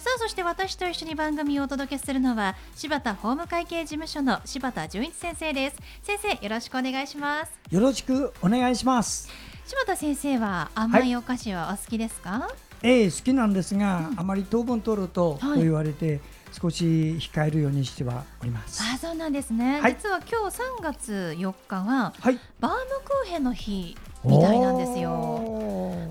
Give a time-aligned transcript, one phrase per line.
[0.00, 5.76] さあそして私と一緒に番組をお届けするのは柴田法務会計事務所の柴田純一先生です。
[6.02, 7.52] 先生よろしくお願いします。
[7.70, 9.28] よろしくお願いします。
[9.66, 12.48] 柴田先生は甘いお菓子はお好きですか、は
[12.82, 16.84] い、ええー、好きなんですが、うん、あまり糖分取ると、と言われて、少し
[17.20, 18.82] 控えるようにしてはおります。
[18.82, 19.82] あ、そうなんですね。
[19.82, 25.60] はい、実は今日3月4日は、はい、バームクーヘンの日みたいなんですよ。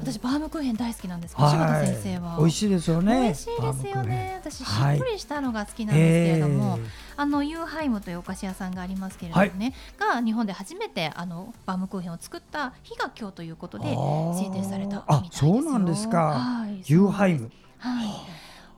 [0.01, 3.21] 私バームクーヘン大好きなんですけど、柴田先生は美味しいですよね。
[3.21, 4.39] 美味しいですよね。
[4.41, 6.81] 私しっとりしたのが好きなんですけれども、はい、
[7.17, 15.53] あのユーハイムというお菓子屋さんがありますけれどもね、はい、が日本で初めてあのバームクーヘンを作った日が今日ということで制定されたみたいですよ。
[15.53, 16.17] そうなんですか。
[16.17, 17.51] はい、ユーハイム。
[17.77, 18.07] はい。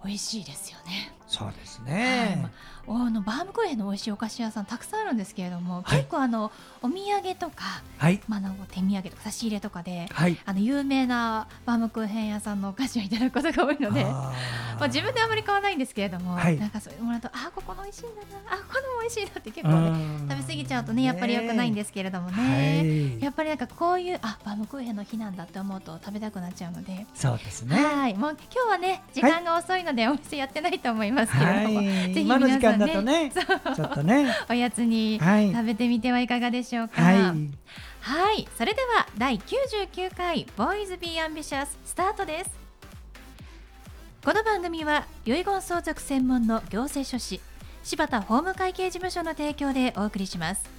[0.04, 1.14] 美味しいですよね。
[1.28, 2.42] そうですね。
[2.42, 2.52] はい
[2.88, 6.52] あのバームクーヘンの美味しいお菓子屋さんたくさんあるんですけれども、はい、結構あの
[6.82, 14.06] お土産とか、はい、まあ、の手土産とか差し入れとかで、はい、あの有名なバームクーヘン屋さんのお菓子をいただくことが多いので
[14.82, 27.06] まあ、自分であまり買わないんですけれども、なんかそれもらうとあここの美味しいんだなあここの美味しいなって結構ね食べ過ぎちゃうとねやっぱり良くないんですけれどもね、やっぱりなんかこういうあバームクーヘンの日なんだって思うと食べたくなっちゃうので。
[27.14, 27.76] そうですね。
[27.76, 28.16] はい。
[28.16, 33.32] もう今日はね時間が遅いのでお店やってないと思いますけれども、ぜひ皆さんね
[33.76, 37.02] ちょっとねおやつに食べてみてはいかがでしょうか。
[37.02, 37.16] はい、
[38.02, 42.52] はい、それでは第99回ボーイズビーアンビシャススタートです。
[44.24, 47.42] この番組は遺言相続専門の行政書士
[47.84, 50.70] 柴田法務会計事務所の提供でお送りします。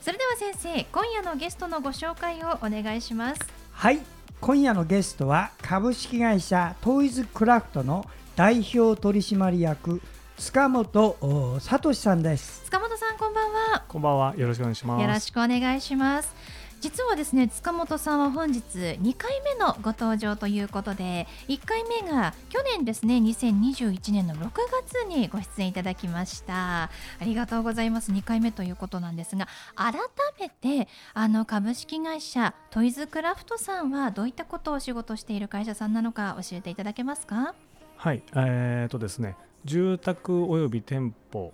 [0.00, 3.40] それでは先生、今夜のゲストのご紹介をお願いします。
[3.72, 4.00] はい、
[4.40, 8.06] 今夜のゲストは株式会社トイズクラフトの
[8.36, 10.00] 代表取締役
[10.38, 12.62] 塚本聡さんです。
[12.66, 13.84] 塚本さんこんばんは。
[13.88, 14.36] こんばんは。
[14.36, 15.02] よろしくお願いします。
[15.02, 16.34] よろしくお願いします。
[16.80, 24.50] 実はですね塚本さんは本日2回目のご登場ということで1回目が去年ですね2021年の6
[24.84, 26.84] 月にご出演いただきました。
[26.84, 26.90] あ
[27.22, 28.12] りがとうございます。
[28.12, 29.94] 2回目ということなんですが改
[30.38, 37.54] めてあの株式会社トイズクラフトさんはどういったことをお仕事している会社さんなのか教えていただけますか？
[38.00, 38.22] はい。
[38.36, 39.36] えーとですね。
[39.64, 41.52] 住宅および店舗、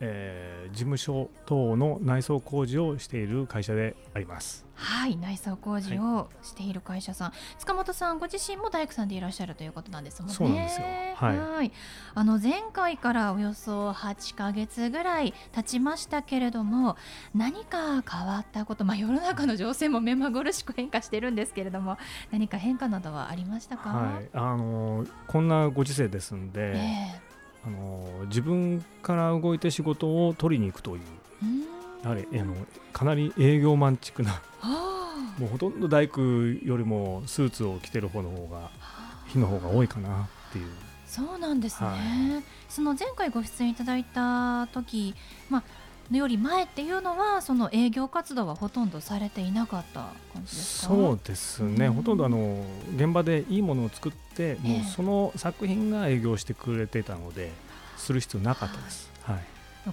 [0.00, 4.64] えー、事務所等の内装工事をしている会社であります。
[4.78, 10.34] はい内装工事をしている会社さん、はい、塚本さんご自身も大工さんでいらっしゃるということなんですもんね。
[10.34, 10.86] そうなんですよ。
[11.14, 11.38] はい。
[11.38, 11.72] はい
[12.14, 16.96] あの前回からおよそ8か月ぐらい経ちましたけれども、
[17.34, 21.96] 何か変わったこと、まあ世の中の情勢も目まぐるしく変化してるんですけれども、
[22.30, 23.88] 何か変化などはありましたか？
[23.88, 24.28] はい。
[24.34, 26.72] あのこんなご時世ですんで。
[26.76, 27.25] えー
[27.66, 31.00] あの自分から動いて仕事を取りに行くという
[32.04, 32.54] やはりあの
[32.92, 34.40] かなり営業マンチックな
[35.38, 38.70] もうほとんど大工よりもスーツを着てる方の方が
[39.26, 40.66] 日の方が多いかなっていう。
[41.06, 41.98] そうなんですね、はい、
[42.68, 45.14] その前回ご出演いただいた時
[45.48, 45.62] まあ
[46.10, 50.00] のより前っていうのはその営業活動はほとんどされていなかった
[50.32, 50.94] 感じですか？
[50.94, 57.50] そうですね、うん、ほとんどあの現場でいいものを作って、もうその作品が営業してくれてたので、
[57.96, 59.10] する必要なかったです。
[59.22, 59.38] はい。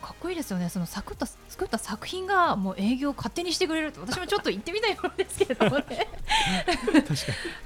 [0.02, 5.84] かっこいいですよね、その作った作った作品がもう営業を勝手にしてくれるって、私もちょっと行ってみたいものですけれどもね。
[5.85, 7.13] 確か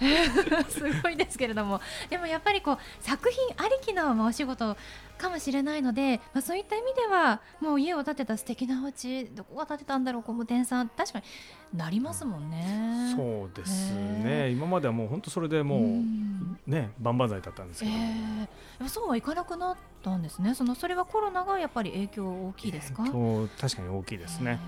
[0.02, 0.63] に。
[0.69, 4.75] すごいですけれども、でもやっぱりこう作品ありきのお仕事
[5.18, 13.14] かもしれないので、まあ、そういった意味ではもう家を建てた素敵なお家どこが建てたんだろう工務店さん確かになりますもんね。
[13.16, 14.50] そうですね。
[14.52, 20.56] 今まではもう本当それでもうね万々歳だったんですけど、えー、そうはいかなくなったんですね。
[20.56, 23.04] そのそれはコロナがやっぱり影響大きいですか？
[23.06, 24.60] と確かに大きいですね。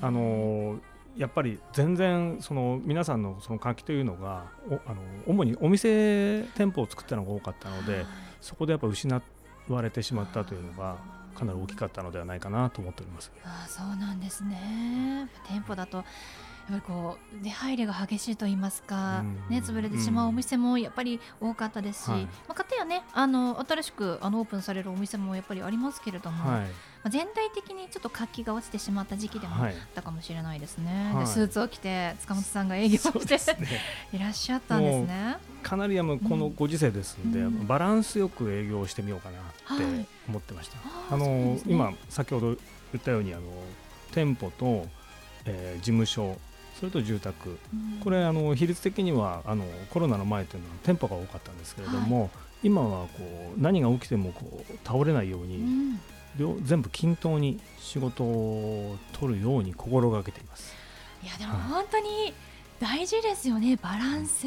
[0.00, 0.78] あの
[1.16, 8.04] やっぱり全然その皆さんのその活気というのがおあの主にお店店舗を作ったのが多かったので、
[8.40, 9.22] そこでやっぱ失っ
[9.68, 10.96] われてしまったというのが
[11.34, 13.32] かなり大きかったのではないかなと思っております。
[13.44, 15.28] あそうなんですね。
[15.48, 16.06] 店舗だとやっ
[16.68, 33.68] ぱりこう出入りが激しいと言いますか、ね、潰れてしまうお店もやっぱり多かったですし、はい、まあ、かたやねあの新しくあのオープンされるお店もやっぱりありますけれども、はい、全体的にちょっと活気が落ちてしまった時期でもあったかもしれないですね、はい、でスーツを着て塚本さんが営業して、ね、
[34.14, 36.04] いらっしゃったんですねかなりこ
[36.36, 42.56] のご時世ですので、うん、バランスよく営業してみようかなって思ってました、はい、あの、ね、今先ほど言
[42.98, 43.42] ったようにあの
[44.12, 44.86] 店舗と、
[45.46, 46.36] えー、事務所
[46.78, 52.30] それと住宅、うん、これあの比率的にはあのコロナの前というのは店舗が多かったんですけれども、はい、
[52.64, 56.00] 今はこう何が起きてもこう倒れないように、うん。
[56.64, 60.74] 全部均等に仕事を取るように心がけています。
[61.22, 62.34] いやでも本当に
[62.80, 64.44] 大事ですよね、バランス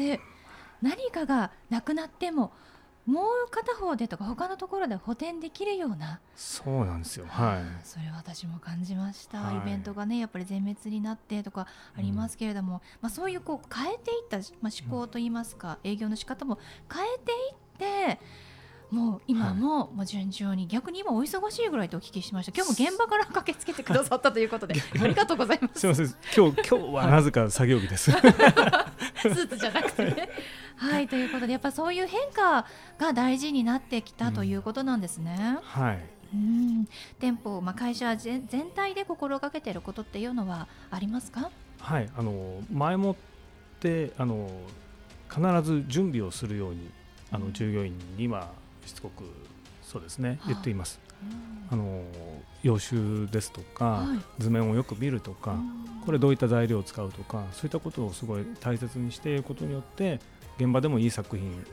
[0.82, 2.52] 何かがなくなっても
[3.08, 6.20] もう片方でとか他のところで補填できるような。
[6.36, 7.24] そうなんですよ。
[7.26, 7.62] はい。
[7.82, 11.66] それ私も感じました、はい、イベントがねやっぱり全滅になってとか
[11.96, 16.58] ありますけれども、うん、まあ、そういうこう変えていった、まあ、思考といいますか、営業の仕方も
[16.92, 17.32] 変えて
[17.86, 18.20] いって
[18.90, 22.52] もう今ももう順調に、逆に今お忙しいぐらいとお聞きしました。
[22.54, 25.80] 今日も現場から駆けつけてくださったということでありがとうございます。
[25.80, 26.06] すみません。
[26.34, 28.10] 今日今日はなぜか作業日です。
[28.12, 30.28] スーツじゃなくてね
[30.78, 32.64] はいということでやっぱそういう変化
[32.98, 36.04] が大事になってきたということなんですね、うん、はい。
[36.32, 36.88] うん。
[37.18, 41.50] 店舗、まあ、会社全全体で心がけていることっていうのはありますか？
[41.80, 43.16] はいあの前もっ
[43.80, 44.50] てあの
[45.28, 46.90] 必ず準備をするように
[47.30, 48.48] あの従業員には
[48.86, 49.24] しつこく
[49.82, 51.00] そうですね言っています。
[51.70, 52.02] あの
[52.62, 55.56] 予習ですとか、はい、図面をよく見るとか、
[56.06, 60.20] これどういった材料を使うとかそういったことをすごい大切にしていることによって
[60.58, 61.64] 現場でもいい作品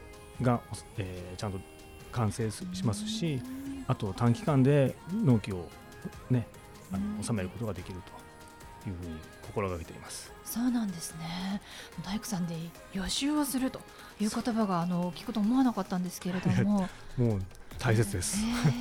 [0.41, 0.61] が、
[0.97, 1.59] えー、ちゃんと
[2.11, 3.41] 完成しますし
[3.87, 5.67] あと短期間で納期を、
[6.29, 6.47] ね、
[6.91, 7.99] あの収めることができる
[8.83, 10.31] というふうに心がけています。
[10.43, 11.61] そうなんですね。
[12.03, 12.55] 大工さんで
[12.93, 13.79] 予習をすると
[14.19, 16.87] いう言葉があの聞くと思わなかったんですけれども。
[17.17, 17.41] もう
[17.77, 18.37] 大切です、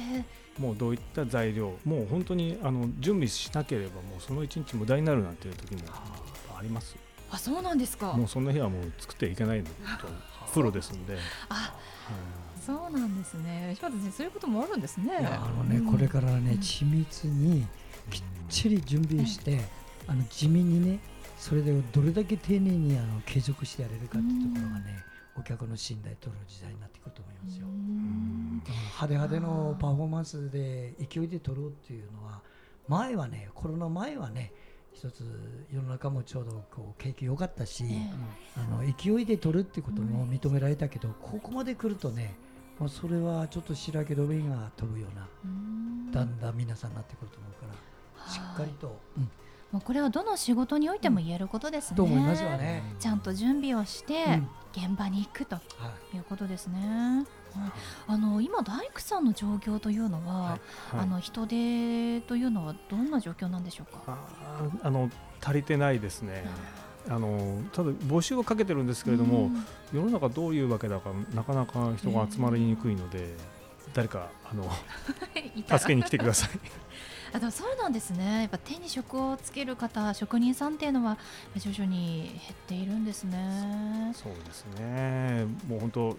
[0.58, 5.80] もうどういった材料もう本当にあの準備しなければもうその一日無駄になるなんていう時も
[6.56, 6.96] あります
[7.30, 8.12] あそうなんですか。
[8.12, 9.66] もうそんな日はもう作っていけないの。
[9.66, 9.72] と
[10.52, 11.16] プロですんで。
[11.48, 11.74] あ、
[12.64, 13.72] そうなんですね。
[13.76, 15.16] 柴田先生そういうこともあるんですね。
[15.16, 17.66] あのね、これからね緻密に
[18.10, 19.60] きっちり準備して、
[20.06, 21.00] あの地味にね
[21.38, 25.04] それでどれだけ丁寧にあの継続してやれるかっていうところがね、
[25.36, 27.66] お客の信頼取る時代になってくると思いますよ。
[27.66, 32.40] 派手派手のパフォーマンスで勢いで取ろうっていうのは
[32.86, 34.52] 前はねコロナ前はね
[34.94, 35.24] 一つ
[35.72, 37.84] 世の中もちょうどこう景気良かったし、
[38.56, 42.34] あの勢いで取るっていうことも認められたけど、ここまで来るとね
[42.78, 45.28] もうそれはちょっと白け止めが飛ぶような
[46.12, 47.66] だんだん皆さんになってくると思うか
[48.24, 49.30] らしっかりと、うん
[49.74, 51.96] もうこれはどの仕事においても言えることですね。
[51.96, 52.84] と思いますよね。
[53.00, 54.40] ちゃんと準備をして
[54.72, 55.56] 現場に行くと
[56.14, 57.26] いうことですね。
[57.52, 57.72] はい、
[58.06, 60.60] あの今大工さんの状況というのは、はいはい、
[61.00, 64.02] あの人手というのはどんな状況なんでしょうか？
[64.06, 65.10] ああの
[65.42, 66.44] 足りてないですね。
[67.08, 74.70] あのただ募集をかけてるんですけれども、うん、世の中どういうわけだかなかなか人が集まりにくいので、えー、誰かあの
[75.76, 76.50] 助けに来てください。
[77.34, 78.42] あでもそうなんですね。
[78.42, 81.18] やっぱ手に職をつける方職人さんっていうのは
[81.56, 84.12] 徐々に減っているんですね。
[84.14, 85.44] そうですね。
[85.66, 86.16] もう本当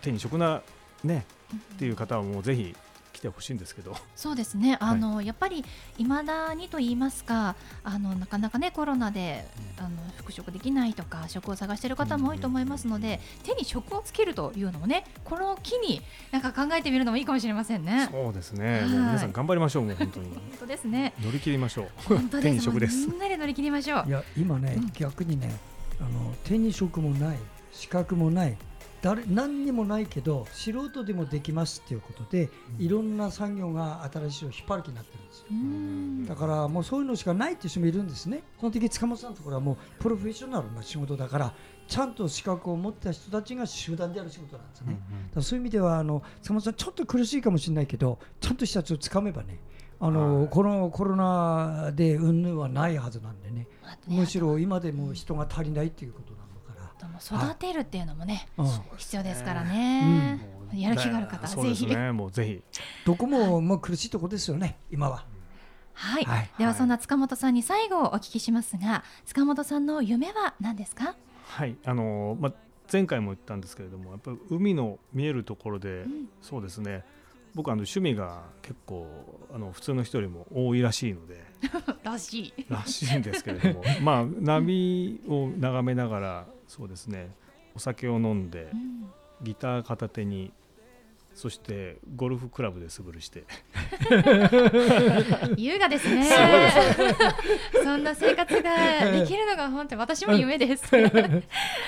[0.00, 0.62] 手に職な
[1.04, 1.26] ね
[1.74, 2.85] っていう方はもうぜひ来
[3.26, 3.96] てほしいんですけど。
[4.14, 4.76] そうですね。
[4.80, 5.64] あの、はい、やっぱり
[5.98, 9.46] いまだにと言いますかあのなかなかねコロナで、
[9.78, 18.08] うん、あの復職できないとか職を探している方も多いと思いますので、うん、手に職をつけるというのもねこの機になんか考えてみるのもいいかもしれませんね。
[18.10, 20.26] そうですね、もう皆さん頑張りましょうもう本当に。
[20.34, 21.12] 本当ですね。
[21.20, 21.88] 乗り切りましょう。
[22.04, 23.06] 本当手に職です。
[23.08, 24.04] みんなで乗り切りましょう。
[24.06, 25.54] いや今ね、うん、逆にね
[26.00, 27.38] あの手に職もない
[27.72, 28.56] 資格もない
[29.06, 36.34] 誰何にもないけど素人でもできますっていうことで、うん、いろんな産業が新しいを引っ張る気になってるんですよ。
[36.34, 38.42] だからもうそういうのしかないっていう人もいるんですね。
[38.58, 41.54] その時塚本さんのところはもうプロフェッショナルな仕事だから
[41.86, 49.60] ちゃんと資格を持った人たちが集団でやる仕事なんですね、うんうん、そういう意味ではあの塚本さんちょっと苦しいかもしれないけどちゃんとした人をつかめばね
[50.00, 53.68] あの、はい、このコロナで云々はないはずなんでね、
[54.08, 56.36] むしろ今でも人が足りないっていうこと
[57.20, 58.48] 育てるっていうのもね、
[58.96, 60.40] 必要ですからね、
[60.74, 62.62] やる気がある方はぜひ、ね、もうぜひ。
[63.04, 65.24] どこももう苦しいところですよね今は。
[65.94, 71.16] はい、はい、ではそんな塚本さんに最後お聞きしますが塚本さんの夢は何ですか？
[71.46, 71.76] はい。
[71.84, 72.52] あのまあ
[72.92, 77.04] 前回も言ったんですけれどもやっぱり海の見えるところで、うん、そうですね。
[77.54, 79.06] 僕あの趣味が結構
[79.54, 81.42] あの普通の人よりも多いらしいので。
[82.04, 82.66] らしい。
[82.68, 83.82] らしいんですけれども。
[84.02, 87.30] まあ 波を眺めながらそうですね。
[87.74, 88.70] お酒を飲んで、
[89.42, 90.52] ギター片手に
[91.36, 93.44] そしてゴルフクラブで素振りして。
[95.58, 96.26] 優雅ですね。
[97.84, 100.86] そんな生活ができるのが本当に私も夢です。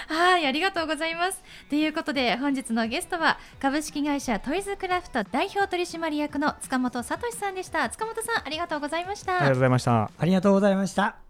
[0.06, 1.42] はいありがとうございます。
[1.70, 7.88] ということで本日のゲストは株式会社トイズクラフト代表取締役の塚本聡さんでした。
[7.88, 9.36] 塚本さんありがとうございました。
[9.36, 10.10] ありがとうございました。
[10.18, 11.27] ありがとうございました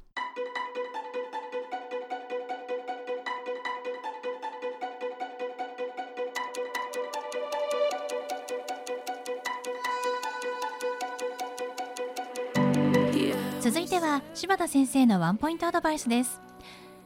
[14.38, 16.40] 柴田先生のワンポイントアドバイスです。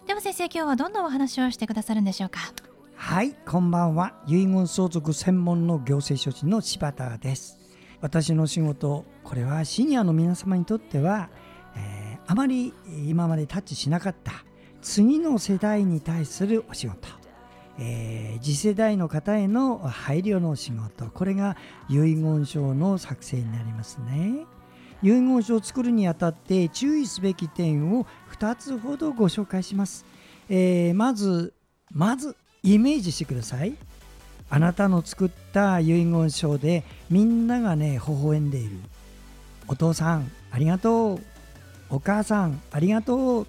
[0.07, 2.41] では先生今日はどんなお話をしてくださるんでしょうか？
[2.95, 4.13] はいこんばんは。
[4.27, 7.59] 遺言相続専門の行政書士の柴田です。
[8.03, 11.31] 私の仕事これはシニアの皆様にとっては、
[11.75, 12.75] えー、あまり
[13.09, 14.45] 今までタッチしなかった
[14.83, 17.09] 次の世代に対するお仕事。
[17.79, 21.07] えー、次世代の方への配慮の仕事。
[21.07, 21.57] これが
[21.89, 24.45] 遺言書の作成になりますね。
[25.03, 28.07] 遺言書を作るにあたって注意すべき点を
[28.39, 30.05] 2つほどご紹介します、
[30.49, 31.55] えー、まず
[31.91, 33.75] まずイメージしてください。
[34.49, 38.77] あなたの作った遺言書でみんながね微笑んでいる。
[39.67, 41.21] お父さんありがとう。
[41.91, 43.47] お母さんありがとう。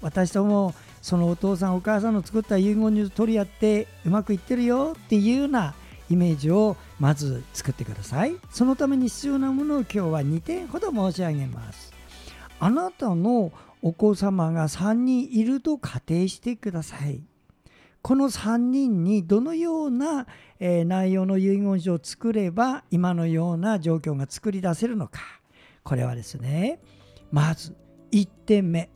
[0.00, 5.74] 私ともそのお父さんお母さんの作った遺言書取り合ってうまくいってるよっていうような
[6.08, 8.36] イメージをまず作ってください。
[8.50, 11.92] そのために必要なものを今日は2点ほど申し上げます。
[12.58, 17.20] あなたのお子様が3人いると仮定してください。
[18.02, 20.26] この3人にどのような、
[20.60, 25.20] え内容の遺言書を作れば今のような状況が作り出せるのか。
[25.82, 26.80] これはですね
[27.30, 27.76] まず
[28.12, 28.90] 1点目。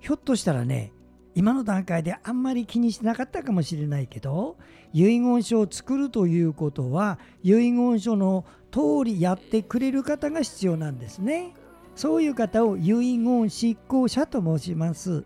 [0.00, 0.92] ひょっとしたらね
[1.36, 4.56] 今の段階であんまり気にしてなかったかもしれないけど
[4.94, 11.52] 遺言書を作るということは遺言書の通りやってくれる方が必要なんですね。
[11.94, 15.24] そういう方を遺言執行者と申します。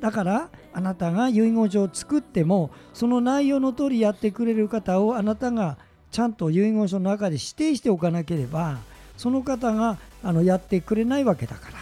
[0.00, 5.78] だからあなたが遺言書を作ってもその内容の通りやってくれる方をあなたが
[6.12, 8.78] ちゃんと遺言書の中で指定しておかなければ
[9.16, 11.78] その方があのやってくれないわけだから。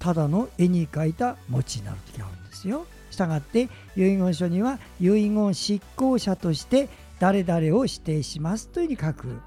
[0.00, 2.39] ただの絵に描いた餅になる時がある。
[2.60, 2.86] ですよ。
[3.10, 6.88] したがって遺言書には遺言執行者として
[7.18, 9.40] 誰々を指定しますというふうに書く。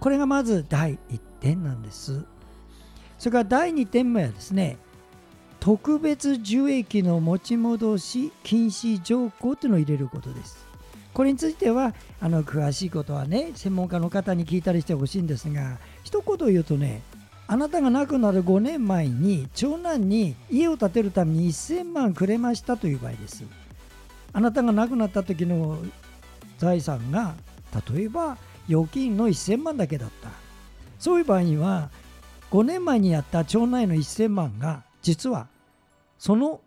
[0.00, 2.24] これがまず第1点なんです。
[3.18, 4.76] それから第2点目はですね
[5.60, 10.66] 特別受益の持ち戻し禁止条項というのを入れることです。
[11.12, 17.02] これについてはあの詳しいことはね専門家の方に聞いたりしてほしいんですが一言言うとね
[17.52, 23.44] あなたが亡くなる5年前に長男に家を建てるために1000万くれましたという場合です。
[24.32, 25.76] あなたが亡くなった時の
[26.56, 27.34] 財産が
[27.94, 28.38] 例えば
[28.70, 30.30] 預金の1000万だけだった。
[30.98, 31.90] そういう場合には
[32.50, 35.48] 5年前にやった長男への1000万が実は
[36.18, 36.62] その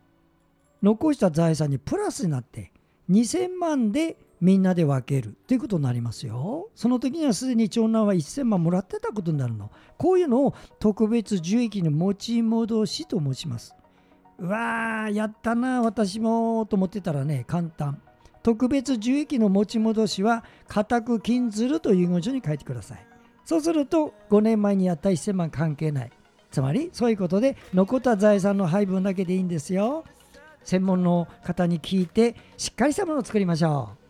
[0.84, 2.70] 残した財産にプラスになって
[3.10, 6.68] 2000万でみんなで分けるということになりますよ。
[6.74, 9.70] その時にはすでに長男は1000万もらってたことになるの。
[9.96, 13.74] こういうのを特別受益の持ち戻しと申します。
[14.38, 18.02] うわー、やったな、私もと思ってたらね、簡単。
[18.42, 23.06] 特別受益の持ち戻しは、固く禁ずるという遺言書に書いてください。
[23.46, 26.10] そうすると、5年前にやった1000万関係ない。
[26.50, 30.04] つまり、そういうことで、残った財産の配分だけでいいんですよ。
[30.62, 34.05] 専門の方に聞いて、しっかりしたものを作りましょう。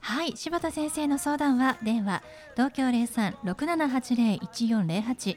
[0.00, 2.22] はい柴田先生の相談は電話
[2.54, 5.36] 東京0367801408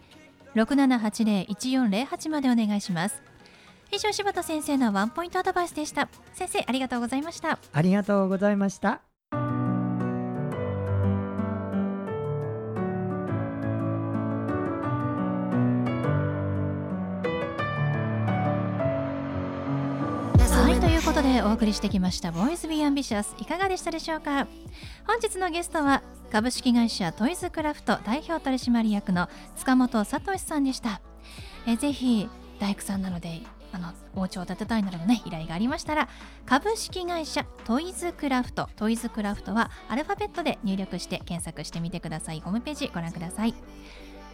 [0.55, 3.21] 6780-1408までお願いします。
[3.91, 6.09] 以上柴田先生のワンポイントアドバイスでした。
[6.33, 7.59] 先生ありがとうございました。
[7.71, 9.12] ありがとうございました。
[21.23, 24.45] でお送りしてきました「ボーイズ・ビー・アンビシャス」いかがでしたでしょうか？
[25.07, 31.01] 本日のゲストは株式会社トイズクラフト代表取締役の塚本聡さんでした。
[31.65, 36.09] えぜひ大工さんなのであのお家を建てたいなどのね依頼がありましたら
[36.45, 42.41] 株式会社トイズクラフトトイズクラフトはアルファベットで入力して検索してみてください。
[42.41, 43.55] ホームページご覧ください。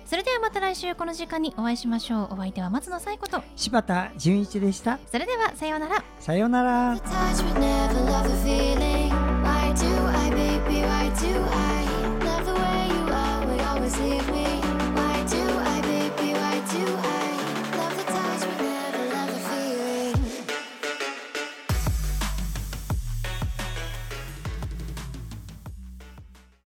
[0.10, 2.34] それではまた来週この時間にお会いしましょう。
[2.34, 3.44] お相手は松野彩子と。
[3.56, 4.98] 柴田純一でした。
[5.06, 6.04] それではさようなら。
[6.20, 6.98] さようなら。